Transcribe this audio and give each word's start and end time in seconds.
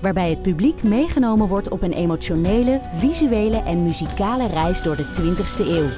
Waarbij 0.00 0.30
het 0.30 0.42
publiek 0.42 0.82
meegenomen 0.82 1.48
wordt 1.48 1.68
op 1.68 1.82
een 1.82 1.92
emotionele, 1.92 2.80
visuele 2.94 3.62
en 3.62 3.82
muzikale 3.82 4.46
reis 4.46 4.82
door 4.82 4.96
de 4.96 5.04
20ste 5.04 5.66
eeuw. 5.66 5.88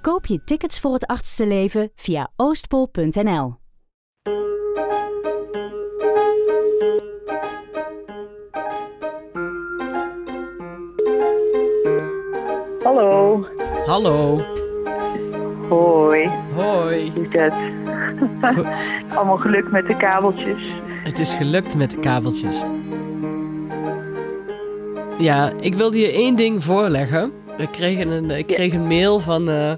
Koop 0.00 0.26
je 0.26 0.44
tickets 0.44 0.80
voor 0.80 0.92
het 0.92 1.06
achtste 1.06 1.46
leven 1.46 1.90
via 1.94 2.28
oostpol.nl. 2.36 3.56
Hallo. 12.82 13.46
Hallo. 13.86 14.40
Hoi. 15.68 16.28
Hoi. 16.54 17.12
Lieverd. 17.12 17.54
Allemaal 19.14 19.36
geluk 19.36 19.70
met 19.70 19.86
de 19.86 19.96
kabeltjes. 19.96 20.87
Het 21.04 21.18
is 21.18 21.34
gelukt 21.34 21.76
met 21.76 21.90
de 21.90 21.98
kabeltjes. 21.98 22.56
Ja, 25.18 25.52
ik 25.60 25.74
wilde 25.74 25.98
je 25.98 26.12
één 26.12 26.36
ding 26.36 26.64
voorleggen. 26.64 27.32
Ik 27.56 27.68
kreeg 27.70 27.98
een, 27.98 28.30
ik 28.30 28.46
kreeg 28.46 28.72
een 28.72 28.86
mail 28.86 29.20
van 29.20 29.48
eh 29.50 29.72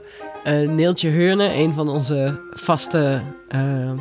eh, 0.45 0.69
Neeltje 0.69 1.09
Heurne, 1.09 1.55
een 1.55 1.73
van 1.73 1.89
onze 1.89 2.41
vaste... 2.51 3.23
eh, 3.49 3.93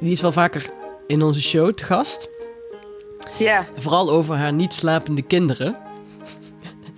die 0.00 0.12
is 0.12 0.20
wel 0.20 0.32
vaker 0.32 0.70
in 1.06 1.22
onze 1.22 1.42
show 1.42 1.72
te 1.72 1.84
gast. 1.84 2.28
Ja. 3.38 3.66
Vooral 3.78 4.10
over 4.10 4.36
haar 4.36 4.52
niet 4.52 4.74
slapende 4.74 5.22
kinderen. 5.22 5.76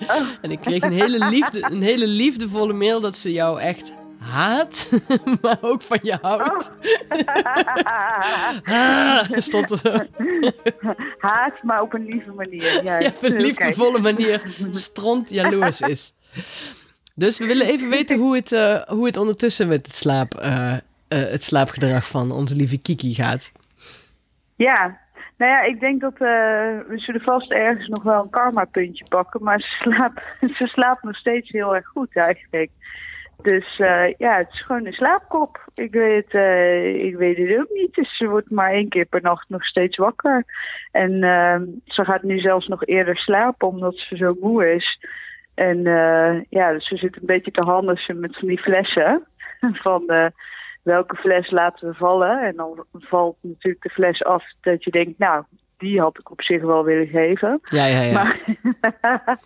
Oh. 0.08 0.28
En 0.42 0.50
ik 0.50 0.60
kreeg 0.60 0.82
een 0.82 0.92
hele, 0.92 1.28
liefde, 1.28 1.66
een 1.70 1.82
hele 1.82 2.06
liefdevolle 2.06 2.72
mail 2.72 3.00
dat 3.00 3.16
ze 3.16 3.32
jou 3.32 3.60
echt 3.60 3.92
haat, 4.34 4.90
maar 5.42 5.58
ook 5.60 5.82
van 5.82 5.98
je 6.02 6.18
houdt. 6.20 6.72
Ah, 8.64 9.22
stond 9.30 9.70
er 9.70 9.76
zo. 9.76 9.98
Haat, 11.18 11.62
maar 11.62 11.80
op 11.80 11.94
een 11.94 12.04
lieve 12.04 12.32
manier. 12.32 12.84
Ja, 12.84 12.98
Ja, 12.98 13.08
op 13.08 13.22
een 13.22 13.40
liefdevolle 13.40 13.98
manier 13.98 14.42
stront 14.70 15.30
jaloers 15.30 15.80
is. 15.80 16.14
Dus 17.14 17.38
we 17.38 17.46
willen 17.46 17.66
even 17.66 17.90
weten 17.90 18.18
hoe 18.18 18.36
het, 18.36 18.52
eh, 18.52 18.82
hoe 18.82 19.06
het 19.06 19.16
ondertussen 19.16 19.68
met 19.68 19.86
het, 19.86 19.94
slaap, 19.94 20.34
eh, 20.34 20.72
eh, 20.72 20.80
het 21.08 21.42
slaapgedrag 21.42 22.08
van 22.08 22.30
onze 22.30 22.56
lieve 22.56 22.78
Kiki 22.78 23.14
gaat. 23.14 23.52
Ja. 24.56 25.02
Nou 25.36 25.50
ja, 25.50 25.62
ik 25.62 25.80
denk 25.80 26.00
dat 26.00 26.12
eh, 26.12 26.18
we 26.88 26.94
zullen 26.96 27.20
vast 27.20 27.50
ergens 27.50 27.88
nog 27.88 28.02
wel 28.02 28.22
een 28.22 28.30
karma-puntje 28.30 29.04
pakken. 29.08 29.42
Maar 29.42 29.60
ze 29.60 29.66
slaapt, 29.66 30.22
ze 30.58 30.66
slaapt 30.66 31.02
nog 31.02 31.16
steeds 31.16 31.50
heel 31.50 31.74
erg 31.74 31.86
goed 31.86 32.16
eigenlijk. 32.16 32.70
Dus 33.42 33.78
eh, 33.78 34.14
ja, 34.18 34.36
het 34.36 34.48
is 34.52 34.60
gewoon 34.62 34.86
een 34.86 34.92
slaapkop. 34.92 35.64
Ik 35.74 35.92
weet, 35.92 36.30
eh, 36.30 37.04
ik 37.04 37.16
weet 37.16 37.36
het 37.36 37.58
ook 37.58 37.70
niet. 37.70 37.94
Dus 37.94 38.16
ze 38.16 38.28
wordt 38.28 38.50
maar 38.50 38.70
één 38.70 38.88
keer 38.88 39.04
per 39.04 39.22
nacht 39.22 39.48
nog 39.48 39.64
steeds 39.64 39.96
wakker. 39.96 40.44
En 40.90 41.22
eh, 41.22 41.60
ze 41.84 42.04
gaat 42.04 42.22
nu 42.22 42.38
zelfs 42.38 42.66
nog 42.66 42.86
eerder 42.86 43.16
slapen 43.16 43.68
omdat 43.68 43.94
ze 43.96 44.16
zo 44.16 44.36
moe 44.40 44.74
is. 44.74 44.98
En 45.54 45.86
eh, 45.86 46.42
ja, 46.48 46.72
dus 46.72 46.88
ze 46.88 46.96
zit 46.96 47.16
een 47.16 47.26
beetje 47.26 47.50
te 47.50 47.66
handelen 47.66 48.20
met 48.20 48.38
van 48.38 48.48
die 48.48 48.60
flessen. 48.60 49.26
Van 49.82 50.32
welke 50.82 51.16
fles 51.16 51.50
laten 51.50 51.88
we 51.88 51.94
vallen. 51.94 52.40
En 52.40 52.56
dan 52.56 52.84
valt 52.92 53.36
natuurlijk 53.40 53.82
de 53.82 53.90
fles 53.90 54.24
af 54.24 54.44
dat 54.60 54.84
je 54.84 54.90
denkt, 54.90 55.18
nou, 55.18 55.44
die 55.78 56.00
had 56.00 56.18
ik 56.18 56.30
op 56.30 56.42
zich 56.42 56.62
wel 56.62 56.84
willen 56.84 57.06
geven. 57.06 57.60
Ja, 57.62 57.86
ja, 57.86 58.02
ja. 58.02 58.12
Maar, 58.12 58.40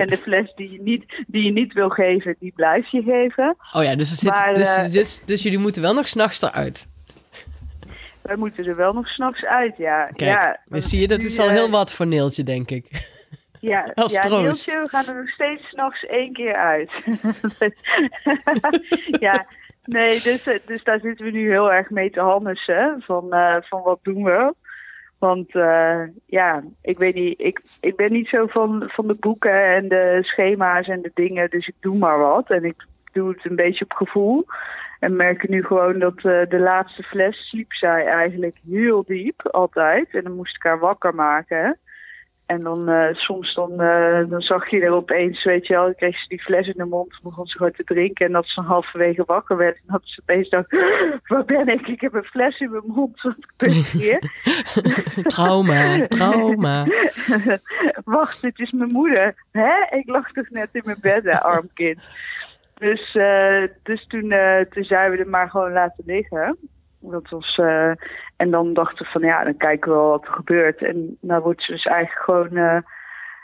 en 0.00 0.08
de 0.08 0.18
fles 0.22 0.52
die 0.54 0.72
je, 0.72 0.82
niet, 0.82 1.04
die 1.26 1.44
je 1.44 1.52
niet 1.52 1.72
wil 1.72 1.88
geven, 1.88 2.36
die 2.38 2.52
blijf 2.56 2.90
je 2.90 3.02
geven. 3.02 3.56
oh 3.72 3.82
ja, 3.82 3.96
dus, 3.96 4.10
het 4.10 4.18
zit, 4.18 4.32
maar, 4.32 4.54
dus, 4.54 4.76
eh, 4.76 4.92
dus, 4.92 5.22
dus 5.24 5.42
jullie 5.42 5.58
moeten 5.58 5.82
wel 5.82 5.94
nog 5.94 6.08
s'nachts 6.08 6.42
eruit. 6.42 6.88
Wij 8.22 8.36
moeten 8.36 8.66
er 8.66 8.76
wel 8.76 8.92
nog 8.92 9.08
s'nachts 9.08 9.44
uit, 9.44 9.76
ja. 9.76 10.06
Kijk, 10.06 10.58
ja, 10.70 10.80
zie 10.80 11.00
je, 11.00 11.08
dat 11.08 11.22
is 11.22 11.38
al 11.38 11.46
eh, 11.46 11.52
heel 11.52 11.70
wat 11.70 11.92
voor 11.92 12.06
Neeltje, 12.06 12.42
denk 12.42 12.70
ik. 12.70 12.86
Ja, 13.60 13.90
als 13.94 14.12
ja. 14.12 14.28
Nielsje, 14.28 14.80
we 14.82 14.88
gaan 14.88 15.06
er 15.06 15.14
nog 15.14 15.28
steeds 15.28 15.68
s'nachts 15.68 16.06
één 16.06 16.32
keer 16.32 16.54
uit. 16.54 16.90
ja, 19.26 19.46
nee, 19.84 20.20
dus, 20.22 20.46
eh, 20.46 20.58
dus 20.66 20.84
daar 20.84 21.00
zitten 21.00 21.24
we 21.24 21.30
nu 21.30 21.50
heel 21.50 21.72
erg 21.72 21.90
mee 21.90 22.10
te 22.10 22.20
handelen. 22.20 23.02
Van, 23.02 23.32
eh, 23.32 23.56
van 23.60 23.82
wat 23.82 23.98
doen 24.02 24.24
we? 24.24 24.54
Want 25.24 25.54
eh, 25.54 26.00
ja, 26.26 26.62
ik 26.82 26.98
weet 26.98 27.14
niet, 27.14 27.40
ik, 27.40 27.62
ik 27.80 27.96
ben 27.96 28.12
niet 28.12 28.28
zo 28.28 28.46
van, 28.46 28.82
van 28.86 29.06
de 29.06 29.16
boeken 29.20 29.64
en 29.74 29.88
de 29.88 30.18
schema's 30.22 30.86
en 30.86 31.02
de 31.02 31.10
dingen, 31.14 31.50
dus 31.50 31.66
ik 31.66 31.74
doe 31.80 31.98
maar 31.98 32.18
wat. 32.18 32.50
En 32.50 32.64
ik 32.64 32.86
doe 33.12 33.28
het 33.28 33.44
een 33.44 33.56
beetje 33.56 33.84
op 33.84 33.92
gevoel. 33.92 34.46
En 35.00 35.16
merk 35.16 35.48
nu 35.48 35.64
gewoon 35.64 35.98
dat 35.98 36.16
eh, 36.16 36.40
de 36.48 36.58
laatste 36.58 37.02
fles 37.02 37.48
sliep 37.48 37.72
zij 37.72 38.06
eigenlijk 38.06 38.56
heel 38.70 39.04
diep, 39.06 39.48
altijd. 39.50 40.08
En 40.10 40.22
dan 40.22 40.36
moest 40.36 40.56
ik 40.56 40.62
haar 40.62 40.78
wakker 40.78 41.14
maken. 41.14 41.78
En 42.46 42.62
dan 42.62 42.88
eh, 42.88 43.14
soms 43.14 43.54
dan, 43.54 43.80
eh, 43.80 44.28
dan 44.28 44.40
zag 44.40 44.70
je 44.70 44.80
er 44.80 44.92
opeens, 44.92 45.44
weet 45.44 45.66
je 45.66 45.74
wel, 45.74 45.84
dan 45.84 45.94
kreeg 45.94 46.18
ze 46.18 46.28
die 46.28 46.42
fles 46.42 46.66
in 46.66 46.74
de 46.76 46.84
mond, 46.84 47.18
begon 47.22 47.46
ze 47.46 47.56
gewoon 47.56 47.72
te 47.72 47.84
drinken. 47.84 48.26
En 48.26 48.32
dat 48.32 48.46
ze 48.46 48.54
dan 48.54 48.64
halverwege 48.64 49.22
wakker 49.26 49.56
werd. 49.56 49.76
En 49.76 49.82
dat 49.86 50.00
ze 50.04 50.20
opeens 50.20 50.48
dacht, 50.48 50.70
waar 51.26 51.44
ben 51.44 51.68
ik? 51.68 51.86
Ik 51.86 52.00
heb 52.00 52.14
een 52.14 52.24
fles 52.24 52.60
in 52.60 52.70
mijn 52.70 52.82
mond, 52.86 53.22
wat 53.22 53.34
gebeurt 53.38 53.92
hier? 53.92 54.30
trauma, 55.34 56.06
trauma. 56.06 56.86
Wacht, 58.04 58.42
dit 58.42 58.58
is 58.58 58.70
mijn 58.72 58.92
moeder. 58.92 59.34
Hè? 59.52 59.96
Ik 59.96 60.08
lag 60.08 60.32
toch 60.32 60.50
net 60.50 60.68
in 60.72 60.82
mijn 60.84 60.98
bed, 61.00 61.24
hè, 61.24 61.42
arm 61.42 61.68
kind. 61.74 61.98
Dus, 62.74 63.14
eh, 63.14 63.62
dus 63.82 64.06
toen, 64.06 64.34
toen 64.70 64.84
zijn 64.84 65.10
we 65.10 65.16
er 65.16 65.28
maar 65.28 65.50
gewoon 65.50 65.72
laten 65.72 66.04
liggen. 66.06 66.58
Dat 67.10 67.28
was, 67.28 67.56
eh, 67.56 67.92
en 68.36 68.50
dan 68.50 68.74
dachten 68.74 69.04
we 69.04 69.10
van 69.10 69.22
ja, 69.22 69.44
dan 69.44 69.56
kijken 69.56 69.90
we 69.90 69.96
wel 69.96 70.08
wat 70.08 70.26
er 70.26 70.32
gebeurt. 70.32 70.82
En 70.82 71.16
nou 71.20 71.42
wordt 71.42 71.62
ze 71.62 71.72
dus 71.72 71.84
eigenlijk 71.84 72.24
gewoon 72.24 72.56
eh, 72.56 72.78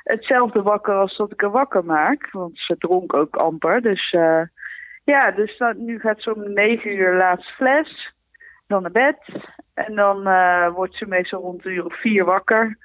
hetzelfde 0.03 0.63
wakker 0.63 0.95
als 0.95 1.17
dat 1.17 1.33
ik 1.33 1.41
haar 1.41 1.51
wakker 1.51 1.85
maak. 1.85 2.31
Want 2.31 2.59
ze 2.59 2.77
dronk 2.79 3.15
ook 3.15 3.37
amper. 3.37 3.83
Dus 3.83 4.11
eh, 4.11 4.43
ja, 5.05 5.31
dus 5.31 5.59
dan, 5.59 5.85
nu 5.85 5.99
gaat 5.99 6.23
ze 6.23 6.35
om 6.35 6.53
negen 6.53 6.97
uur 6.97 7.17
laatste 7.17 7.53
fles. 7.53 8.15
Dan 8.67 8.83
naar 8.83 8.91
bed. 8.91 9.19
En 9.75 9.95
dan 9.95 10.23
wordt 10.73 10.95
ze 10.95 11.07
meestal 11.07 11.41
rond 11.41 11.65
een 11.65 11.73
uur 11.73 11.85
of 11.85 12.01
vier 12.01 12.25
wakker. 12.25 12.79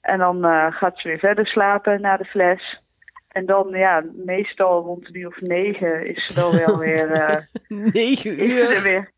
En 0.00 0.18
dan 0.18 0.42
gaat 0.72 0.98
ze 0.98 1.08
weer 1.08 1.18
verder 1.18 1.46
slapen 1.46 2.00
na 2.00 2.16
de 2.16 2.24
fles. 2.24 2.80
En 3.28 3.46
dan, 3.46 3.68
ja, 3.70 4.04
meestal 4.12 4.82
rond 4.82 5.08
een 5.08 5.16
uur 5.16 5.26
of 5.26 5.40
negen 5.40 6.06
is 6.06 6.26
ze 6.26 6.34
dan 6.34 6.56
wel 6.56 6.78
weer... 6.78 7.06
Negen 7.68 8.38
is 8.38 8.52
ze 8.52 8.66
er 8.66 8.76
uur. 8.76 8.82
weer. 8.82 9.10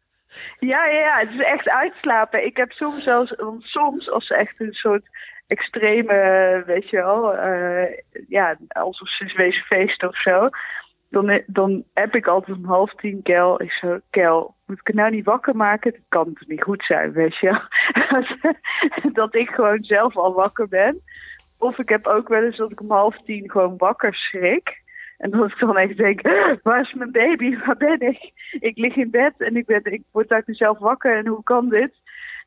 Ja, 0.59 0.87
ja, 0.87 1.19
het 1.19 1.31
is 1.31 1.43
echt 1.43 1.69
uitslapen. 1.69 2.45
Ik 2.47 2.57
heb 2.57 2.73
soms 2.73 3.03
zelfs, 3.03 3.35
want 3.37 3.63
soms 3.63 4.11
als 4.11 4.27
ze 4.27 4.35
echt 4.35 4.61
een 4.61 4.73
soort 4.73 5.09
extreme, 5.47 6.63
weet 6.67 6.91
je 6.91 6.97
wel, 6.97 7.37
eh, 7.37 7.99
ja, 8.29 8.57
alsof 8.69 9.09
ze 9.09 9.33
wezen 9.37 9.63
feesten 9.63 10.09
of 10.09 10.21
zo. 10.21 10.49
Dan, 11.11 11.43
dan 11.47 11.85
heb 11.93 12.15
ik 12.15 12.27
altijd 12.27 12.57
om 12.57 12.65
half 12.65 12.95
tien 12.95 13.23
Kel. 13.23 13.63
Ik 13.63 13.71
zo, 13.71 13.99
Kel, 14.11 14.55
moet 14.67 14.81
ik 14.85 14.95
nou 14.95 15.11
niet 15.11 15.25
wakker 15.25 15.57
maken? 15.57 15.93
Dat 15.93 16.01
kan 16.09 16.25
toch 16.25 16.49
niet 16.49 16.63
goed 16.63 16.85
zijn, 16.85 17.13
weet 17.13 17.39
je 17.39 17.61
dat 19.13 19.35
ik 19.35 19.49
gewoon 19.49 19.83
zelf 19.83 20.17
al 20.17 20.33
wakker 20.33 20.69
ben. 20.69 21.01
Of 21.59 21.79
ik 21.79 21.89
heb 21.89 22.07
ook 22.07 22.29
wel 22.29 22.43
eens 22.43 22.57
dat 22.57 22.73
ik 22.73 22.81
om 22.81 22.91
half 22.91 23.17
tien 23.25 23.51
gewoon 23.51 23.77
wakker 23.77 24.15
schrik. 24.15 24.83
En 25.25 25.31
dat 25.31 25.51
ik 25.51 25.59
dan 25.59 25.77
echt 25.77 25.97
denk, 25.97 26.21
waar 26.63 26.81
is 26.81 26.95
mijn 26.95 27.13
baby? 27.13 27.59
Waar 27.65 27.77
ben 27.77 28.01
ik? 28.01 28.33
Ik 28.61 28.77
lig 28.79 28.97
in 28.97 29.11
bed 29.11 29.33
en 29.39 29.57
ik, 29.57 29.67
ben, 29.67 29.81
ik 29.85 30.03
word 30.11 30.31
uit 30.31 30.47
mezelf 30.47 30.79
wakker. 30.79 31.17
En 31.17 31.27
hoe 31.27 31.43
kan 31.43 31.69
dit? 31.69 31.93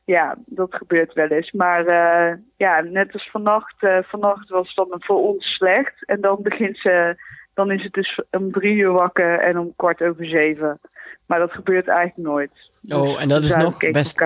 Ja, 0.04 0.36
dat 0.46 0.74
gebeurt 0.74 1.12
wel 1.12 1.26
eens. 1.28 1.52
Maar 1.52 1.86
eh, 1.86 2.36
ja, 2.56 2.80
net 2.80 3.12
als 3.12 3.28
vannacht. 3.30 3.82
eh, 3.82 3.98
vannacht 4.02 4.48
was 4.48 4.74
het 4.74 4.88
dan 4.88 5.02
voor 5.02 5.22
ons 5.28 5.46
slecht. 5.46 6.04
En 6.04 6.20
dan 6.20 6.38
begint 6.42 6.78
ze, 6.78 7.16
dan 7.54 7.70
is 7.70 7.82
het 7.82 7.92
dus 7.92 8.22
om 8.30 8.52
drie 8.52 8.76
uur 8.76 8.92
wakker 8.92 9.38
en 9.38 9.58
om 9.58 9.72
kwart 9.76 10.02
over 10.02 10.26
zeven. 10.26 10.80
Maar 11.26 11.38
dat 11.38 11.52
gebeurt 11.52 11.88
eigenlijk 11.88 12.28
nooit. 12.28 12.52
Oh, 12.88 13.22
en 13.22 13.28
dat 13.28 13.44
is 13.44 13.52
Dus 13.52 13.62
nog 13.62 13.78
best, 13.78 14.24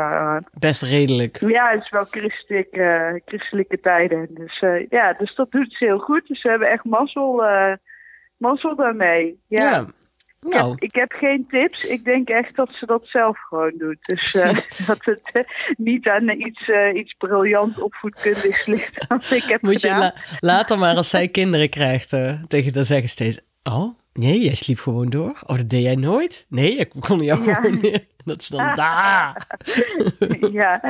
best 0.58 0.82
redelijk. 0.82 1.36
Ja, 1.40 1.70
het 1.70 1.82
is 1.82 1.90
wel 1.90 2.04
christelijk, 2.04 2.72
eh, 2.72 3.12
christelijke 3.24 3.80
tijden. 3.80 4.26
Dus 4.30 4.64
ja, 4.88 5.12
dus 5.12 5.34
dat 5.34 5.50
doet 5.50 5.72
ze 5.72 5.84
heel 5.84 5.98
goed. 5.98 6.26
Dus 6.26 6.42
we 6.42 6.48
hebben 6.48 6.70
echt 6.70 6.84
mazzel, 6.84 7.44
mazzel 8.42 8.76
daarmee. 8.76 9.40
Ja. 9.48 9.70
Ja. 9.70 9.80
Ik, 9.80 10.52
heb, 10.52 10.60
Nou, 10.62 10.74
ik 10.78 10.94
heb 10.94 11.12
geen 11.12 11.46
tips. 11.48 11.84
Ik 11.84 12.04
denk 12.04 12.28
echt 12.28 12.56
dat 12.56 12.68
ze 12.72 12.86
dat 12.86 13.02
zelf 13.06 13.38
gewoon 13.48 13.74
doet. 13.78 14.04
Dus 14.04 14.34
eh, 14.34 14.86
dat 14.86 15.04
het 15.04 15.20
eh, 15.32 15.42
niet 15.76 16.08
aan 16.08 16.28
iets, 16.30 16.68
eh, 16.68 16.94
iets 16.94 17.14
briljant 17.18 17.80
opvoedkundigs 17.80 18.66
ligt. 18.72 19.06
Ik 19.32 19.42
heb 19.44 19.62
moet 19.62 19.80
je 19.80 19.88
la- 19.88 20.14
later 20.40 20.78
maar 20.78 20.96
als 20.96 21.10
zij 21.10 21.28
kinderen 21.38 21.68
krijgt 21.68 22.08
tegen 22.48 22.74
haar 22.74 22.84
zeggen 22.84 23.08
steeds... 23.08 23.40
Oh, 23.62 23.98
nee, 24.12 24.40
jij 24.40 24.54
sliep 24.54 24.78
gewoon 24.78 25.10
door? 25.10 25.30
Of 25.46 25.56
dat 25.56 25.68
deed 25.70 25.82
jij 25.82 25.94
nooit? 25.96 26.46
Nee, 26.48 26.76
ik 26.76 26.92
kon 27.00 27.22
jou 27.22 27.44
Ja. 27.44 27.54
gewoon 27.54 27.80
neer. 27.80 28.04
Dat 28.24 28.40
is 28.40 28.48
dan 28.48 28.74
daar. 28.74 29.46
ja, 30.52 30.80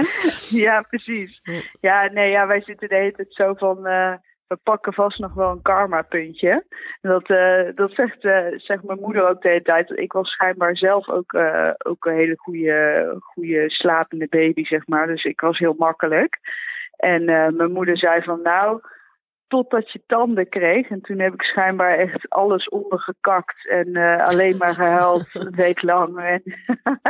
ja, 0.51 0.83
precies. 0.83 1.41
Ja, 1.81 2.11
nee, 2.13 2.31
ja, 2.31 2.47
wij 2.47 2.61
zitten 2.63 2.89
de 2.89 2.95
hele 2.95 3.13
tijd 3.13 3.35
zo 3.35 3.55
van. 3.55 3.87
We 4.53 4.59
pakken 4.63 4.93
vast 4.93 5.19
nog 5.19 5.35
wel 5.35 5.51
een 5.51 5.63
karma-puntje. 5.63 6.65
Dat, 7.01 7.29
eh, 7.29 7.65
dat 7.75 7.93
zegt, 7.93 8.25
eh, 8.25 8.47
zegt 8.57 8.83
mijn 8.83 9.01
moeder 9.01 9.29
ook 9.29 9.43
de 9.43 9.49
hele 9.49 9.63
tijd. 9.63 9.91
Ik 9.91 10.13
was 10.13 10.31
schijnbaar 10.31 10.77
zelf 10.77 11.09
ook, 11.09 11.33
eh, 11.33 11.71
ook 11.79 12.05
een 12.05 12.15
hele 12.15 12.37
goede, 12.39 13.17
goede 13.21 13.71
slapende 13.71 14.27
baby, 14.31 14.65
zeg 14.65 14.87
maar. 14.87 15.07
Dus 15.07 15.25
ik 15.25 15.41
was 15.41 15.59
heel 15.59 15.75
makkelijk. 15.79 16.39
En 16.97 17.25
mijn 17.57 17.73
moeder 17.73 17.99
zei 17.99 18.23
van, 18.23 18.41
nou, 18.43 18.81
totdat 19.53 19.93
je 19.93 20.01
tanden 20.07 20.49
kreeg. 20.49 20.89
En 20.89 21.01
toen 21.01 21.19
heb 21.19 21.33
ik 21.33 21.43
schijnbaar 21.43 21.99
echt 21.99 22.29
alles 22.29 22.69
ondergekakt 22.69 23.69
en 23.69 23.95
eh, 23.95 24.25
alleen 24.25 24.57
maar 24.57 24.75
gehuild 24.75 25.29
een 25.47 25.55
week 25.55 25.83
lang. 25.83 26.19
En 26.19 26.43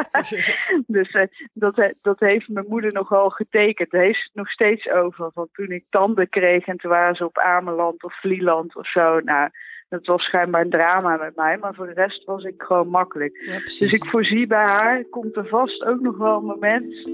dus 0.96 1.10
eh, 1.10 1.26
dat, 1.52 1.92
dat 2.02 2.20
heeft 2.20 2.48
mijn 2.48 2.66
moeder 2.68 2.92
nogal 2.92 3.30
getekend. 3.30 3.90
Daar 3.90 4.02
heeft 4.02 4.18
ze 4.18 4.24
het 4.24 4.34
nog 4.34 4.50
steeds 4.50 4.90
over. 4.90 5.30
Van 5.32 5.48
toen 5.52 5.70
ik 5.70 5.84
tanden 5.90 6.28
kreeg 6.28 6.66
en 6.66 6.76
toen 6.76 6.90
waren 6.90 7.14
ze 7.14 7.24
op 7.24 7.38
Ameland 7.38 8.04
of 8.04 8.20
Vlieland 8.20 8.76
of 8.76 8.90
zo. 8.90 9.20
Nou, 9.20 9.48
dat 9.88 10.06
was 10.06 10.22
schijnbaar 10.22 10.60
een 10.60 10.70
drama 10.70 11.16
met 11.16 11.36
mij. 11.36 11.56
Maar 11.56 11.74
voor 11.74 11.86
de 11.86 11.92
rest 11.92 12.24
was 12.24 12.44
ik 12.44 12.62
gewoon 12.62 12.88
makkelijk. 12.88 13.42
Ja. 13.46 13.58
Dus 13.58 13.80
ik 13.80 14.04
voorzie 14.04 14.46
bij 14.46 14.64
haar, 14.64 15.04
komt 15.04 15.36
er 15.36 15.46
vast 15.46 15.84
ook 15.84 16.00
nog 16.00 16.16
wel 16.16 16.36
een 16.36 16.44
moment. 16.44 17.10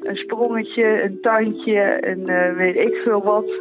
Een 0.00 0.16
sprongetje, 0.16 1.02
een 1.02 1.20
tandje, 1.20 1.80
en 1.80 2.26
eh, 2.26 2.56
weet 2.56 2.76
ik 2.76 2.94
veel 2.94 3.22
wat. 3.22 3.52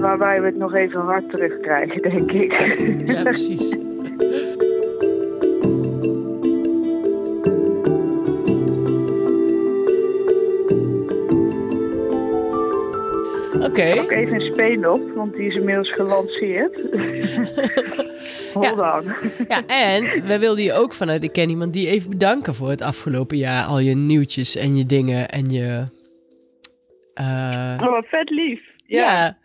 Waarbij 0.00 0.40
we 0.40 0.46
het 0.46 0.56
nog 0.56 0.74
even 0.74 1.00
hard 1.00 1.30
terugkrijgen, 1.30 2.02
denk 2.02 2.32
ik. 2.32 2.52
Ja, 3.10 3.22
precies. 3.22 3.76
Oké. 13.60 14.00
Ook 14.00 14.10
even 14.10 14.34
een 14.34 14.52
speen 14.52 14.88
op, 14.88 15.10
want 15.14 15.34
die 15.34 15.46
is 15.46 15.54
inmiddels 15.54 15.92
gelanceerd. 15.92 16.80
Hold 18.54 18.78
on. 18.78 19.12
Ja, 19.48 19.66
en 19.66 20.26
wij 20.26 20.40
wilden 20.40 20.64
je 20.64 20.72
ook 20.72 20.92
vanuit 20.92 21.24
Ik 21.24 21.32
Ken 21.32 21.48
Iemand 21.48 21.72
die 21.72 21.88
even 21.88 22.10
bedanken 22.10 22.54
voor 22.54 22.68
het 22.68 22.82
afgelopen 22.82 23.36
jaar. 23.36 23.64
Al 23.66 23.78
je 23.78 23.94
nieuwtjes 23.94 24.56
en 24.56 24.76
je 24.76 24.86
dingen 24.86 25.28
en 25.28 25.50
je... 25.50 25.84
eh, 27.14 27.78
Oh, 27.80 27.90
wat 27.90 28.06
vet 28.06 28.30
lief. 28.30 28.60
Ja. 28.84 29.12
Ja. 29.12 29.36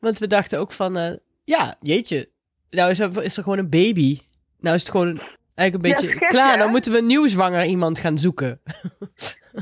want 0.00 0.18
we 0.18 0.26
dachten 0.26 0.58
ook 0.58 0.72
van... 0.72 0.96
eh, 0.96 1.12
ja, 1.44 1.74
jeetje. 1.80 2.28
Nou 2.70 2.90
is 2.90 2.98
er, 3.00 3.22
is 3.22 3.36
er 3.36 3.42
gewoon 3.42 3.58
een 3.58 3.70
baby. 3.70 4.18
Nou 4.60 4.74
is 4.74 4.82
het 4.82 4.90
gewoon 4.90 5.20
eigenlijk 5.54 5.86
een 5.86 5.90
Ja, 5.90 6.00
beetje 6.00 6.18
gek, 6.18 6.28
klaar. 6.28 6.58
Dan 6.58 6.70
moeten 6.70 6.92
we 6.92 6.98
een 6.98 7.06
nieuw 7.06 7.26
zwanger 7.26 7.64
iemand 7.64 7.98
gaan 7.98 8.18
zoeken. 8.18 8.60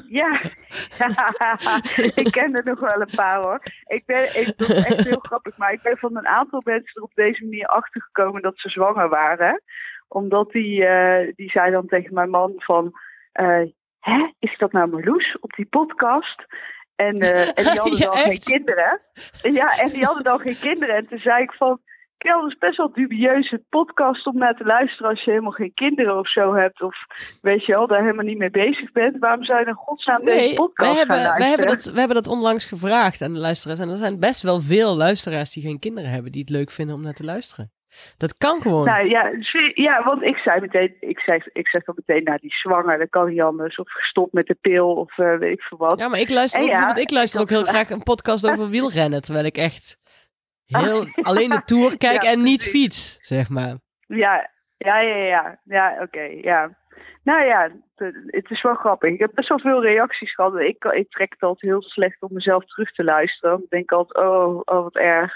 Ja. 0.08 0.40
ik 2.14 2.28
ken 2.30 2.54
er 2.54 2.64
nog 2.64 2.80
wel 2.80 3.00
een 3.00 3.14
paar 3.14 3.40
hoor. 3.42 3.62
Ik 3.86 4.02
ben, 4.06 4.22
ik, 4.40 4.58
dat 4.58 4.68
is 4.70 4.84
echt 4.84 5.04
heel 5.04 5.18
grappig, 5.28 5.56
maar 5.56 5.72
ik 5.72 5.82
ben 5.82 5.98
van 5.98 6.16
een 6.16 6.26
aantal 6.26 6.60
mensen 6.64 6.94
er 6.94 7.02
op 7.02 7.14
deze 7.14 7.44
manier 7.44 7.66
achtergekomen 7.66 8.42
dat 8.42 8.52
ze 8.58 8.68
zwanger 8.68 9.08
waren. 9.08 9.62
Omdat 10.08 10.50
die, 10.50 10.84
eh, 10.86 11.32
die 11.36 11.50
zei 11.50 11.70
dan 11.70 11.86
tegen 11.86 12.14
mijn 12.14 12.30
man 12.30 12.52
van, 12.56 12.92
eh, 13.32 13.62
hè, 14.00 14.32
is 14.38 14.58
dat 14.58 14.72
nou 14.72 14.88
Marloes 14.90 15.36
op 15.40 15.52
die 15.52 15.66
podcast? 15.66 16.44
En, 16.96 17.16
eh, 17.18 17.48
en 17.48 17.54
die 17.54 17.80
hadden 17.82 17.98
Ja, 17.98 18.06
dan 18.06 18.16
geen 18.16 18.38
kinderen. 18.38 19.00
Ja, 19.42 19.68
en 19.68 19.88
die 19.88 20.04
hadden 20.04 20.24
dan 20.24 20.40
geen 20.40 20.58
kinderen. 20.58 20.96
En 20.96 21.06
toen 21.06 21.18
zei 21.18 21.42
ik 21.42 21.52
van, 21.52 21.80
Kel, 22.18 22.40
dat 22.40 22.50
is 22.50 22.58
best 22.58 22.76
wel 22.76 22.92
dubieuze 22.92 23.64
podcast 23.68 24.26
om 24.26 24.38
naar 24.38 24.56
te 24.56 24.64
luisteren 24.64 25.10
als 25.10 25.24
je 25.24 25.30
helemaal 25.30 25.50
geen 25.52 25.74
kinderen 25.74 26.18
of 26.18 26.30
zo 26.30 26.54
hebt. 26.54 26.82
Of 26.82 26.96
weet 27.40 27.66
je 27.66 27.72
wel, 27.72 27.86
daar 27.86 28.00
helemaal 28.00 28.24
niet 28.24 28.38
mee 28.38 28.50
bezig 28.50 28.92
bent. 28.92 29.18
Waarom 29.18 29.44
zou 29.44 29.60
je 29.60 29.66
in 29.66 29.72
godsnaam 29.74 30.20
deze 30.24 30.36
Nee, 30.36 30.54
podcast 30.54 30.88
wij 30.88 30.98
hebben, 30.98 31.16
gaan 31.16 31.24
wij, 31.24 31.38
luisteren? 31.38 31.48
hebben 31.58 31.76
dat, 31.76 31.84
wij 31.94 32.04
hebben 32.04 32.22
dat 32.22 32.32
onlangs 32.32 32.66
gevraagd 32.66 33.22
aan 33.22 33.32
de 33.32 33.38
luisteraars. 33.38 33.80
En 33.80 33.88
er 33.88 33.96
zijn 33.96 34.20
best 34.20 34.42
wel 34.42 34.60
veel 34.60 34.96
luisteraars 34.96 35.52
die 35.52 35.62
geen 35.62 35.78
kinderen 35.78 36.10
hebben... 36.10 36.32
die 36.32 36.40
het 36.40 36.50
leuk 36.50 36.70
vinden 36.70 36.94
om 36.94 37.02
naar 37.02 37.12
te 37.14 37.24
luisteren. 37.24 37.72
Dat 38.16 38.36
kan 38.38 38.60
gewoon. 38.60 38.84
Nou 38.84 39.08
ja, 39.08 39.30
ja, 39.74 40.02
want 40.04 40.22
ik 40.22 40.36
zei 40.36 40.60
meteen, 40.60 40.96
ik 41.00 41.18
zeg, 41.20 41.46
ik 41.52 41.68
zeg 41.68 41.84
dan 41.84 41.94
meteen, 42.06 42.24
nou 42.24 42.38
die 42.40 42.52
zwanger, 42.54 42.98
dat 42.98 43.08
kan 43.10 43.28
niet 43.28 43.40
anders. 43.40 43.76
Of 43.76 43.90
gestopt 43.92 44.32
met 44.32 44.46
de 44.46 44.56
pil, 44.60 44.94
of 44.94 45.18
eh, 45.18 45.36
weet 45.38 45.52
ik 45.52 45.62
veel 45.62 45.78
wat. 45.78 45.98
Ja, 46.00 46.08
maar 46.08 46.20
ik 46.20 46.30
luister, 46.30 46.60
En 46.62 46.66
ook, 46.68 46.72
ja, 46.74 46.94
ik 46.94 47.10
luister 47.10 47.40
ook 47.40 47.50
heel 47.50 47.64
graag 47.64 47.90
een 47.90 48.02
podcast 48.02 48.50
over 48.50 48.68
wielrennen. 48.76 49.22
Terwijl 49.22 49.44
ik 49.44 49.56
echt 49.56 49.96
heel 50.66 51.06
alleen 51.22 51.48
de 51.50 51.62
Tour 51.64 51.96
kijk 51.98 52.22
Ja, 52.22 52.30
en 52.30 52.42
niet 52.42 52.56
precies. 52.56 52.80
fiets, 52.80 53.18
zeg 53.20 53.48
maar. 53.48 53.74
Ja, 54.06 54.50
ja, 54.76 55.00
ja, 55.00 55.16
ja. 55.16 55.60
Ja, 55.64 55.96
oké, 56.02 56.22
ja. 56.22 56.80
Nou 57.24 57.44
ja, 57.44 57.70
het- 57.94 58.14
het 58.26 58.50
is 58.50 58.62
wel 58.62 58.74
grappig. 58.74 59.10
Ik 59.12 59.18
heb 59.18 59.30
best 59.34 59.48
wel 59.48 59.58
veel 59.58 59.82
reacties 59.82 60.34
gehad. 60.34 60.58
Ik, 60.58 60.84
ik 60.84 61.10
trek 61.10 61.32
het 61.32 61.42
altijd 61.42 61.72
heel 61.72 61.82
slecht 61.82 62.22
om 62.22 62.28
mezelf 62.32 62.64
terug 62.64 62.92
te 62.92 63.04
luisteren. 63.04 63.58
Ik 63.62 63.68
denk 63.70 63.92
altijd, 63.92 64.26
oh, 64.26 64.60
oh 64.64 64.82
wat 64.82 64.96
erg. 64.96 65.32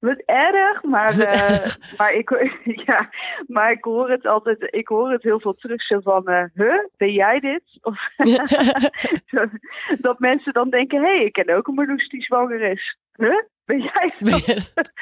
Wat 0.00 0.22
erg, 0.26 0.82
maar, 0.82 1.18
eh, 1.18 1.66
maar, 1.98 2.12
ik, 2.12 2.30
ja, 2.86 3.10
maar 3.46 3.70
ik 3.70 3.84
hoor 3.84 4.10
het 4.10 4.26
altijd, 4.26 4.68
ik 4.70 4.88
hoor 4.88 5.10
het 5.10 5.22
heel 5.22 5.40
veel 5.40 5.54
terug 5.54 5.82
zo 5.82 6.00
van, 6.00 6.50
huh, 6.54 6.84
ben 6.96 7.12
jij 7.12 7.40
dit? 7.40 7.62
Of, 7.80 8.08
dat 10.00 10.18
mensen 10.18 10.52
dan 10.52 10.70
denken, 10.70 11.02
hé, 11.02 11.16
hey, 11.16 11.24
ik 11.24 11.32
ken 11.32 11.56
ook 11.56 11.66
een 11.66 11.74
Marloes 11.74 12.08
die 12.08 12.22
zwanger 12.22 12.60
is. 12.60 12.96
Huh, 13.12 13.42
ben 13.64 13.80
jij 13.80 14.14
dat? 14.18 14.92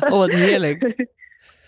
oh, 0.00 0.18
wat 0.18 0.32
heerlijk. 0.32 1.08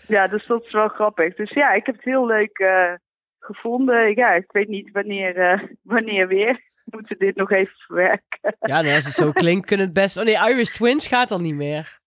Ja, 0.07 0.27
dus 0.27 0.47
dat 0.47 0.63
is 0.63 0.71
wel 0.71 0.87
grappig. 0.87 1.35
Dus 1.35 1.49
ja, 1.49 1.71
ik 1.71 1.85
heb 1.85 1.95
het 1.95 2.03
heel 2.03 2.25
leuk 2.25 2.57
eh, 2.57 2.93
gevonden. 3.39 4.15
Ja, 4.15 4.33
ik 4.33 4.51
weet 4.51 4.67
niet 4.67 4.91
wanneer, 4.91 5.61
wanneer 5.83 6.27
weer. 6.27 6.53
We 6.85 6.97
moeten 6.97 7.17
dit 7.17 7.35
nog 7.35 7.51
even 7.51 7.75
verwerken. 7.77 8.55
Ja, 8.59 8.81
nou, 8.81 8.95
als 8.95 9.05
het 9.05 9.13
zo 9.13 9.31
klinkt, 9.31 9.65
kunnen 9.65 9.85
het 9.85 9.95
best... 9.95 10.17
Oh 10.17 10.23
nee, 10.23 10.49
Irish 10.49 10.69
Twins 10.69 11.07
gaat 11.07 11.31
al 11.31 11.39
niet 11.39 11.55
meer. 11.55 12.00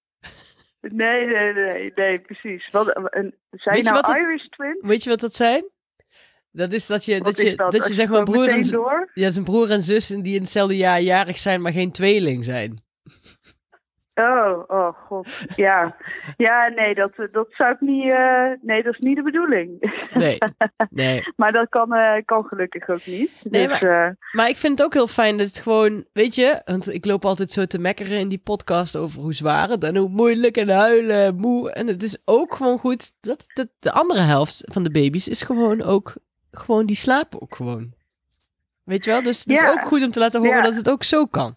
Nee, 0.93 1.27
nee, 1.27 1.53
nee, 1.53 1.93
nee, 1.95 2.19
precies. 2.19 2.69
Wat, 2.71 2.87
een, 2.97 3.35
zijn 3.51 3.75
Weet 3.75 3.85
je 3.85 3.91
nou 3.91 3.95
wat 3.95 4.07
het- 4.07 4.17
Irish 4.17 4.47
twins? 4.49 4.79
Weet 4.81 5.03
je 5.03 5.11
wat 5.11 5.21
dat 5.21 5.35
zijn? 5.35 5.65
Dat 6.51 6.73
is 6.73 6.87
dat 6.87 7.05
je, 7.05 7.19
Wat 7.19 7.25
dat 7.37 7.47
je, 7.47 7.57
dat? 7.57 7.87
je 7.89 7.95
zeg 7.95 8.09
maar 8.09 8.23
broer 8.23 8.49
en, 8.49 8.65
ja, 9.15 9.31
zijn 9.31 9.45
broer 9.45 9.71
en 9.71 9.83
zus 9.83 10.07
die 10.07 10.35
in 10.35 10.41
hetzelfde 10.41 10.77
jaar 10.77 11.01
jarig 11.01 11.39
zijn, 11.39 11.63
maar 11.63 11.73
geen 11.73 11.93
tweeling 11.93 12.45
zijn. 12.45 12.83
Oh, 14.15 14.63
oh 14.67 14.97
god. 15.07 15.45
Ja, 15.57 15.97
ja 16.37 16.69
nee, 16.69 16.95
dat, 16.95 17.13
dat 17.33 17.47
zou 17.51 17.73
ik 17.73 17.81
niet... 17.81 18.13
eh, 18.13 18.51
nee, 18.63 18.83
dat 18.83 18.93
is 18.93 18.99
niet 18.99 19.17
de 19.17 19.23
bedoeling. 19.23 19.97
Nee, 20.15 20.39
nee. 20.91 21.23
maar 21.37 21.53
dat 21.53 21.69
kan, 21.69 21.95
eh, 21.95 22.23
kan 22.25 22.45
gelukkig 22.45 22.89
ook 22.89 23.07
niet. 23.07 23.31
Nee, 23.43 23.69
dus, 23.69 23.81
eh, 23.81 24.09
Maar 24.33 24.49
ik 24.49 24.57
vind 24.57 24.79
het 24.79 24.87
ook 24.87 24.95
heel 24.95 25.07
fijn 25.07 25.37
dat 25.37 25.47
het 25.47 25.59
gewoon, 25.59 26.05
weet 26.13 26.35
je, 26.35 26.61
want 26.65 26.95
ik 26.95 27.05
loop 27.05 27.25
altijd 27.25 27.51
zo 27.51 27.65
te 27.67 27.79
mekkeren 27.79 28.19
in 28.19 28.29
die 28.29 28.39
podcast 28.45 28.97
over 28.97 29.21
hoe 29.21 29.33
zwaar 29.35 29.69
het 29.69 29.85
en 29.85 29.97
hoe 29.97 30.09
moeilijk 30.09 30.57
en 30.57 30.69
huilen, 30.69 31.25
en 31.25 31.37
moe. 31.37 31.73
En 31.73 31.87
het 31.87 32.03
is 32.03 32.23
ook 32.25 32.55
gewoon 32.55 32.79
goed 32.79 33.13
dat, 33.21 33.45
dat 33.47 33.69
de 33.79 33.93
andere 33.93 34.21
helft 34.21 34.63
van 34.73 34.83
de 34.83 34.91
baby's 34.91 35.29
is 35.29 35.43
gewoon 35.43 35.83
ook, 35.83 36.15
gewoon 36.51 36.87
die 36.87 36.97
slapen 36.97 37.43
ook 37.43 37.55
gewoon. 37.55 37.93
Weet 38.85 39.05
je 39.05 39.11
wel? 39.11 39.23
Dus 39.23 39.39
het 39.39 39.51
is 39.51 39.65
ook 39.65 39.83
goed 39.85 40.03
om 40.03 40.11
te 40.11 40.19
laten 40.21 40.41
horen 40.41 40.57
Ja. 40.57 40.63
dat 40.63 40.77
het 40.77 40.91
ook 40.91 41.03
zo 41.03 41.25
kan. 41.27 41.57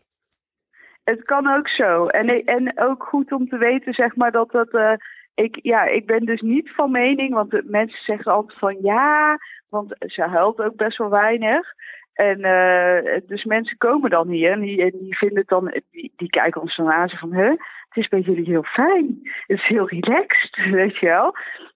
Het 1.14 1.24
kan 1.24 1.56
ook 1.56 1.68
zo. 1.70 2.08
En, 2.08 2.44
en 2.46 2.80
ook 2.80 3.04
goed 3.04 3.32
om 3.32 3.50
te 3.50 3.58
weten, 3.58 3.94
zeg 3.94 4.16
maar, 4.16 4.32
dat 4.32 4.52
dat. 4.52 4.70
eh, 4.74 4.94
ik, 5.36 5.60
ja, 5.62 5.84
ik 5.84 6.06
ben 6.06 6.26
dus 6.26 6.42
niet 6.42 6.72
van 6.72 6.92
mening, 6.92 7.34
want 7.34 7.70
mensen 7.70 8.04
zeggen 8.04 8.32
altijd 8.32 8.60
van 8.60 8.78
ja, 8.82 9.38
want 9.70 9.96
ze 10.00 10.22
huilt 10.22 10.60
ook 10.60 10.76
best 10.76 10.98
wel 10.98 11.10
weinig. 11.10 11.68
En 12.14 12.42
eh, 12.44 13.22
dus 13.28 13.44
mensen 13.44 13.78
komen 13.78 14.10
dan 14.10 14.28
hier 14.28 14.52
en 14.52 14.60
die, 14.60 14.84
en 14.84 14.98
die 15.00 15.18
vinden 15.18 15.38
het 15.38 15.48
dan, 15.48 15.82
die, 15.92 16.14
die 16.16 16.30
kijken 16.30 16.62
ons 16.62 16.76
dan 16.76 16.92
aan 16.92 17.10
van, 17.10 17.34
huh, 17.34 17.50
het 17.90 18.04
is 18.04 18.08
bij 18.08 18.20
jullie 18.20 18.46
heel 18.46 18.64
fijn. 18.64 19.20
Het 19.48 19.58
is 19.58 19.68
heel 19.68 19.88
relaxed, 19.88 20.56
weet 20.82 20.98
je 20.98 21.06
wel. 21.06 21.36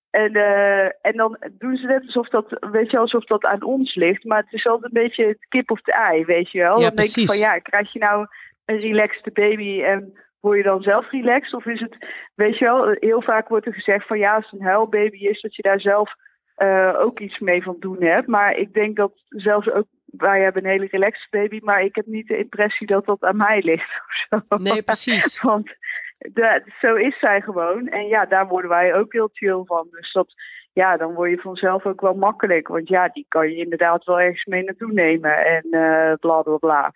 En, 0.10 0.34
eh, 0.34 0.86
en 0.86 1.16
dan 1.16 1.38
doen 1.52 1.76
ze 1.76 1.86
net 1.88 2.02
alsof 2.02 2.28
dat, 2.28 2.58
weet 2.72 2.92
je, 2.92 2.98
alsof 2.98 3.26
dat 3.26 3.44
aan 3.44 3.64
ons 3.64 3.96
ligt. 3.96 4.24
Maar 4.24 4.42
het 4.44 4.54
is 4.54 4.68
altijd 4.68 4.96
een 4.96 5.02
beetje 5.02 5.26
het 5.26 5.46
kip 5.50 5.72
of 5.72 5.82
de 5.82 5.94
ei, 5.94 6.26
weet 6.26 6.52
je 6.52 6.60
wel. 6.60 6.80
Ja, 6.80 6.86
dan 6.88 6.96
denk 6.96 6.96
je 6.96 7.14
precies. 7.14 7.32
van 7.32 7.38
ja, 7.38 7.60
krijg 7.60 7.94
je 7.94 8.00
nou 8.00 8.28
een 8.72 8.80
relaxed 8.80 9.34
baby 9.34 9.82
en 9.84 10.14
word 10.40 10.58
je 10.58 10.64
dan 10.64 10.82
zelf 10.82 11.12
relaxed? 11.12 11.54
Of 11.54 11.66
is 11.66 11.80
het, 11.80 11.96
weet 12.36 12.58
je 12.58 12.66
wel, 12.66 12.96
heel 13.00 13.22
vaak 13.22 13.48
wordt 13.48 13.66
er 13.66 13.74
gezegd 13.74 14.08
van 14.08 14.20
ja, 14.20 14.36
als 14.36 14.50
het 14.50 14.60
een 14.60 14.66
huilbaby 14.66 15.18
is, 15.18 15.42
dat 15.42 15.56
je 15.56 15.62
daar 15.62 15.80
zelf 15.80 16.14
eh, 16.56 16.96
ook 17.00 17.20
iets 17.20 17.40
mee 17.40 17.64
van 17.64 17.76
doen 17.80 18.04
hebt. 18.04 18.28
Maar 18.28 18.56
ik 18.56 18.74
denk 18.74 18.96
dat 18.96 19.12
zelfs 19.28 19.72
ook, 19.72 19.86
wij 20.06 20.42
hebben 20.42 20.64
een 20.64 20.72
hele 20.72 20.88
relaxed 20.92 21.30
baby, 21.30 21.60
maar 21.62 21.82
ik 21.82 21.96
heb 21.96 22.06
niet 22.06 22.28
de 22.28 22.38
impressie 22.38 22.88
dat 22.88 23.06
dat 23.06 23.24
aan 23.24 23.38
mij 23.38 23.62
ligt 23.62 24.02
of 24.08 24.44
zo. 24.48 24.58
Nee, 24.58 24.84
precies. 24.84 25.42
Want 25.52 25.76
de, 26.18 26.64
zo 26.80 26.96
is 26.96 27.20
zij 27.20 27.42
gewoon. 27.42 27.88
En 27.88 28.08
ja, 28.08 28.26
daar 28.26 28.48
worden 28.48 28.70
wij 28.70 28.96
ook 28.96 29.14
heel 29.14 29.30
chill 29.34 29.64
van. 29.66 29.88
Dus 29.92 30.12
dat, 30.12 30.34
ja, 30.74 30.98
dan 30.98 31.14
word 31.14 31.30
je 31.30 31.38
vanzelf 31.38 31.86
ook 31.86 32.02
wel 32.02 32.14
makkelijk. 32.14 32.68
Want 32.68 32.88
ja, 32.88 33.08
die 33.08 33.26
kan 33.28 33.50
je 33.50 33.56
inderdaad 33.56 34.04
wel 34.04 34.20
ergens 34.20 34.46
mee 34.46 34.64
naartoe 34.64 34.92
nemen 34.92 35.46
en 35.46 35.66
uh, 35.72 36.14
bla 36.20 36.42
bla 36.42 36.58
bla. 36.58 36.92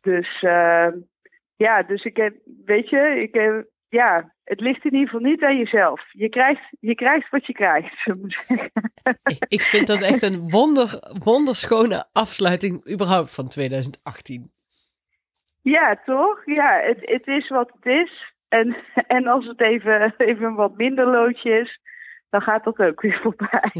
Dus 0.00 0.42
uh, 0.42 0.88
ja, 1.62 1.82
dus 1.82 2.04
ik 2.04 2.16
heb, 2.16 2.34
weet 2.64 2.88
je, 2.88 3.20
ik 3.22 3.34
heb, 3.34 3.66
ja, 3.88 4.32
het 4.44 4.60
ligt 4.60 4.84
in 4.84 4.92
ieder 4.92 5.08
geval 5.08 5.30
niet 5.30 5.42
aan 5.42 5.58
jezelf. 5.58 6.00
Je 6.12 6.28
krijgt, 6.28 6.62
je 6.80 6.94
krijgt 6.94 7.30
wat 7.30 7.46
je 7.46 7.52
krijgt. 7.52 8.06
Ik 9.48 9.60
vind 9.60 9.86
dat 9.86 10.02
echt 10.02 10.22
een 10.22 10.50
wonder, 10.50 10.88
wonderschone 11.24 12.04
afsluiting 12.12 12.90
überhaupt 12.92 13.34
van 13.34 13.48
2018. 13.48 14.50
Ja, 15.62 16.00
toch? 16.04 16.42
Ja, 16.44 16.80
het, 16.82 16.98
het 17.00 17.26
is 17.26 17.48
wat 17.48 17.70
het 17.74 17.92
is. 17.92 18.32
En, 18.48 18.76
en 19.16 19.26
als 19.26 19.46
het 19.46 19.60
even, 19.60 20.14
even 20.16 20.44
een 20.44 20.54
wat 20.54 20.76
minder 20.76 21.06
loodje 21.06 21.50
is, 21.50 21.80
dan 22.32 22.40
gaat 22.40 22.64
dat 22.64 22.78
ook 22.78 23.00
weer 23.00 23.20
voorbij. 23.22 23.70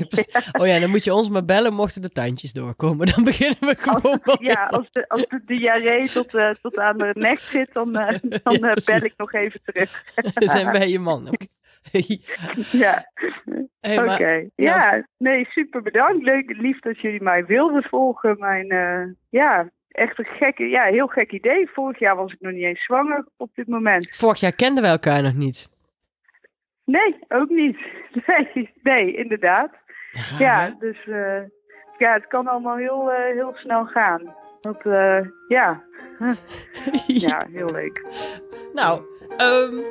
oh 0.52 0.66
ja, 0.66 0.78
dan 0.78 0.90
moet 0.90 1.04
je 1.04 1.14
ons 1.14 1.28
maar 1.28 1.44
bellen 1.44 1.75
mochten 1.75 2.02
de 2.02 2.09
tandjes 2.09 2.52
doorkomen. 2.52 3.06
Dan 3.14 3.25
beginnen 3.25 3.59
we 3.61 3.76
gewoon 3.78 4.21
als, 4.23 4.40
Ja, 4.40 4.64
als 4.64 4.90
de, 4.90 5.09
als 5.09 5.26
de 5.28 5.42
diarree 5.47 6.09
tot, 6.09 6.35
uh, 6.35 6.50
tot 6.50 6.78
aan 6.78 6.99
de 6.99 7.11
nek 7.12 7.38
zit, 7.38 7.73
dan, 7.73 7.88
uh, 8.00 8.09
dan 8.42 8.64
uh, 8.64 8.73
bel 8.85 9.02
ik 9.02 9.14
nog 9.16 9.32
even 9.32 9.61
terug. 9.64 10.04
zijn 10.35 10.73
wij 10.73 10.88
je 10.88 10.99
man. 10.99 11.37
ja, 12.71 13.11
hey, 13.80 13.99
oké. 13.99 14.12
Okay. 14.12 14.50
Ja, 14.54 15.06
nee, 15.18 15.47
super 15.50 15.82
bedankt. 15.82 16.25
Leuk, 16.25 16.56
lief 16.56 16.78
dat 16.78 17.00
jullie 17.00 17.23
mij 17.23 17.44
wilden 17.44 17.82
volgen. 17.82 18.37
Mijn, 18.38 18.66
ja, 19.28 19.71
echt 19.88 20.18
een 20.18 20.25
gekke, 20.25 20.64
ja, 20.64 20.85
heel 20.85 21.06
gek 21.06 21.32
idee. 21.32 21.71
Vorig 21.73 21.99
jaar 21.99 22.16
was 22.16 22.32
ik 22.32 22.40
nog 22.40 22.52
niet 22.52 22.64
eens 22.64 22.85
zwanger 22.85 23.26
op 23.37 23.50
dit 23.54 23.68
moment. 23.68 24.16
Vorig 24.16 24.40
jaar 24.40 24.52
kenden 24.52 24.82
we 24.82 24.88
elkaar 24.88 25.23
nog 25.23 25.35
niet. 25.35 25.72
Nee, 26.92 27.18
ook 27.28 27.49
niet. 27.49 27.78
Nee, 28.26 28.70
nee 28.82 29.16
inderdaad. 29.16 29.70
Ja, 30.38 30.76
dus 30.78 31.06
uh, 31.06 31.42
ja, 31.99 32.12
het 32.12 32.26
kan 32.26 32.46
allemaal 32.46 32.76
heel, 32.76 33.11
uh, 33.11 33.18
heel 33.18 33.52
snel 33.54 33.84
gaan. 33.84 34.34
Dat, 34.61 34.84
uh, 34.84 35.18
ja. 35.49 35.82
ja, 37.26 37.46
heel 37.52 37.70
leuk. 37.70 38.02
Nou, 38.72 39.02
um, 39.38 39.84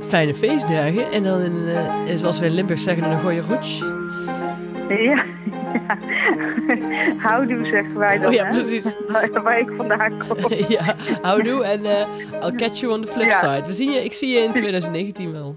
fijne 0.00 0.34
feestdagen. 0.34 1.12
En 1.12 1.22
dan, 1.22 1.40
in, 1.40 2.18
zoals 2.18 2.40
we 2.40 2.46
in 2.46 2.54
Limburg 2.54 2.78
zeggen, 2.78 3.10
een 3.10 3.20
goede 3.20 3.40
roets. 3.40 3.78
Ja. 4.88 5.24
houdoe 7.24 7.64
zeggen 7.64 7.98
wij 7.98 8.18
dan, 8.18 8.26
oh, 8.26 8.32
ja, 8.32 8.48
precies. 8.48 8.94
Waar, 9.42 9.58
ik 9.58 9.70
vandaan 9.76 10.22
kom. 10.28 10.36
ja, 10.78 10.94
houdoe 11.22 11.64
en 11.64 11.80
uh, 11.80 12.42
I'll 12.42 12.56
catch 12.56 12.80
you 12.80 12.92
on 12.92 13.04
the 13.04 13.12
flip 13.12 13.30
side. 13.30 13.62
We 13.66 13.72
zien 13.72 13.90
je, 13.90 14.04
ik 14.04 14.12
zie 14.12 14.28
je 14.28 14.38
in 14.38 14.52
2019 14.52 15.32
wel. 15.32 15.56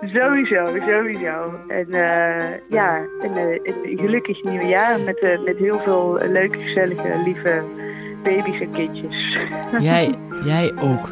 Sowieso, 0.00 0.66
sowieso. 0.86 1.54
En 1.68 1.86
uh, 1.88 2.68
ja, 2.68 2.98
een, 3.20 3.36
een 3.62 3.98
gelukkig 3.98 4.42
nieuwjaar 4.42 5.00
met, 5.00 5.22
uh, 5.22 5.44
met 5.44 5.56
heel 5.56 5.78
veel 5.78 6.18
leuke, 6.28 6.58
gezellige, 6.58 7.22
lieve 7.24 7.62
baby's 8.22 8.60
en 8.60 8.70
kindjes. 8.70 9.36
Jij, 9.78 10.14
jij 10.44 10.72
ook. 10.80 11.10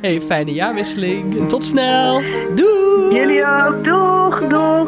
Hey, 0.00 0.20
fijne 0.20 0.52
jaarwisseling. 0.52 1.48
Tot 1.48 1.64
snel. 1.64 2.22
Doei. 2.54 3.14
Jullie 3.14 3.44
ook. 3.44 3.84
Doeg, 3.84 4.48
doeg. 4.48 4.87